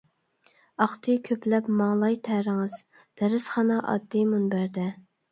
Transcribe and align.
ئاقتى 0.83 1.15
كۆپلەپ 1.27 1.67
ماڭلاي 1.81 2.17
تەرىڭىز، 2.27 2.77
دەرسخانا، 3.21 3.77
ئاددىي 3.91 4.25
مۇنبەردە. 4.31 4.87